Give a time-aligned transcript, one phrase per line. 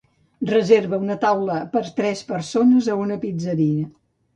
[0.51, 3.91] Reserva una taula per a tres persones a una pizzeria.